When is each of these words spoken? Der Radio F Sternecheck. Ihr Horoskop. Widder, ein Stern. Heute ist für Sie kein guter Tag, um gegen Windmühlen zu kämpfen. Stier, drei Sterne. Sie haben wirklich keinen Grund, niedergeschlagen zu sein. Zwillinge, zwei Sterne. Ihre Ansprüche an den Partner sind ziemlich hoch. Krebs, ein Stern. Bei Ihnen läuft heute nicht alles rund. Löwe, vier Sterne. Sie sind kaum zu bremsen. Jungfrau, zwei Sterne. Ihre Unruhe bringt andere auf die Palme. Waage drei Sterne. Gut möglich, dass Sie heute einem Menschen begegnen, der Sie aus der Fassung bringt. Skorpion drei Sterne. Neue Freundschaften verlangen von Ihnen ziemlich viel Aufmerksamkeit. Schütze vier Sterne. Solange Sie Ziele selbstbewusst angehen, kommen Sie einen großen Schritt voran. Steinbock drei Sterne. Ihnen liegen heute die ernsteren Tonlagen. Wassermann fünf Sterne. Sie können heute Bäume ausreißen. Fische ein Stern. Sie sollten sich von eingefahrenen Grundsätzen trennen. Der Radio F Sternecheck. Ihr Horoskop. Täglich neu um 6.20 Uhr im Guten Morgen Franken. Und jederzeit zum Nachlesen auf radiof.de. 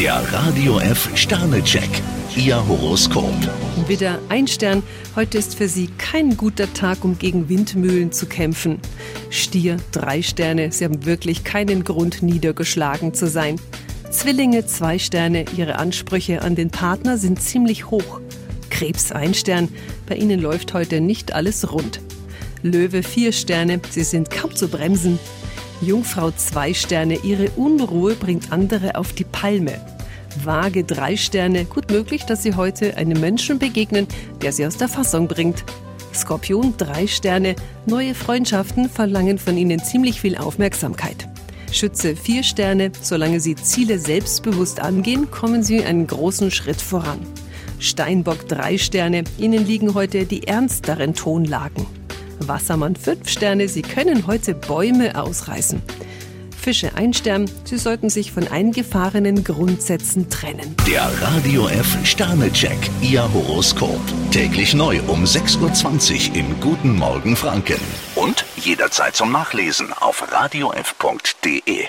Der 0.00 0.14
Radio 0.32 0.78
F 0.78 1.10
Sternecheck. 1.14 1.90
Ihr 2.34 2.66
Horoskop. 2.66 3.34
Widder, 3.86 4.18
ein 4.30 4.46
Stern. 4.46 4.82
Heute 5.14 5.36
ist 5.36 5.56
für 5.56 5.68
Sie 5.68 5.88
kein 5.98 6.38
guter 6.38 6.72
Tag, 6.72 7.04
um 7.04 7.18
gegen 7.18 7.50
Windmühlen 7.50 8.10
zu 8.10 8.24
kämpfen. 8.24 8.78
Stier, 9.28 9.76
drei 9.92 10.22
Sterne. 10.22 10.72
Sie 10.72 10.86
haben 10.86 11.04
wirklich 11.04 11.44
keinen 11.44 11.84
Grund, 11.84 12.22
niedergeschlagen 12.22 13.12
zu 13.12 13.26
sein. 13.26 13.60
Zwillinge, 14.10 14.64
zwei 14.64 14.98
Sterne. 14.98 15.44
Ihre 15.54 15.78
Ansprüche 15.78 16.40
an 16.40 16.54
den 16.54 16.70
Partner 16.70 17.18
sind 17.18 17.42
ziemlich 17.42 17.90
hoch. 17.90 18.22
Krebs, 18.70 19.12
ein 19.12 19.34
Stern. 19.34 19.68
Bei 20.06 20.14
Ihnen 20.16 20.40
läuft 20.40 20.72
heute 20.72 21.02
nicht 21.02 21.34
alles 21.34 21.70
rund. 21.72 22.00
Löwe, 22.62 23.02
vier 23.02 23.32
Sterne. 23.32 23.82
Sie 23.90 24.04
sind 24.04 24.30
kaum 24.30 24.56
zu 24.56 24.68
bremsen. 24.68 25.18
Jungfrau, 25.80 26.30
zwei 26.32 26.74
Sterne. 26.74 27.18
Ihre 27.22 27.50
Unruhe 27.50 28.14
bringt 28.14 28.52
andere 28.52 28.96
auf 28.96 29.12
die 29.12 29.24
Palme. 29.24 29.80
Waage 30.44 30.84
drei 30.84 31.16
Sterne. 31.16 31.64
Gut 31.64 31.90
möglich, 31.90 32.24
dass 32.24 32.42
Sie 32.42 32.54
heute 32.54 32.96
einem 32.96 33.20
Menschen 33.20 33.58
begegnen, 33.58 34.06
der 34.42 34.52
Sie 34.52 34.66
aus 34.66 34.76
der 34.76 34.88
Fassung 34.88 35.26
bringt. 35.26 35.64
Skorpion 36.14 36.74
drei 36.76 37.06
Sterne. 37.06 37.56
Neue 37.86 38.14
Freundschaften 38.14 38.88
verlangen 38.88 39.38
von 39.38 39.56
Ihnen 39.56 39.82
ziemlich 39.82 40.20
viel 40.20 40.36
Aufmerksamkeit. 40.36 41.28
Schütze 41.72 42.16
vier 42.16 42.42
Sterne. 42.42 42.92
Solange 43.00 43.40
Sie 43.40 43.54
Ziele 43.54 43.98
selbstbewusst 43.98 44.80
angehen, 44.80 45.30
kommen 45.30 45.62
Sie 45.62 45.82
einen 45.82 46.06
großen 46.06 46.50
Schritt 46.50 46.80
voran. 46.80 47.20
Steinbock 47.78 48.48
drei 48.48 48.76
Sterne. 48.76 49.24
Ihnen 49.38 49.66
liegen 49.66 49.94
heute 49.94 50.26
die 50.26 50.46
ernsteren 50.46 51.14
Tonlagen. 51.14 51.86
Wassermann 52.48 52.96
fünf 52.96 53.28
Sterne. 53.28 53.68
Sie 53.68 53.82
können 53.82 54.26
heute 54.26 54.54
Bäume 54.54 55.20
ausreißen. 55.20 55.82
Fische 56.60 56.94
ein 56.94 57.14
Stern. 57.14 57.50
Sie 57.64 57.78
sollten 57.78 58.10
sich 58.10 58.32
von 58.32 58.46
eingefahrenen 58.46 59.44
Grundsätzen 59.44 60.28
trennen. 60.28 60.76
Der 60.86 61.10
Radio 61.22 61.68
F 61.68 61.96
Sternecheck. 62.04 62.78
Ihr 63.00 63.22
Horoskop. 63.32 64.00
Täglich 64.30 64.74
neu 64.74 65.00
um 65.08 65.24
6.20 65.24 66.30
Uhr 66.30 66.36
im 66.36 66.60
Guten 66.60 66.96
Morgen 66.96 67.34
Franken. 67.34 67.80
Und 68.14 68.44
jederzeit 68.56 69.16
zum 69.16 69.32
Nachlesen 69.32 69.92
auf 69.92 70.30
radiof.de. 70.30 71.88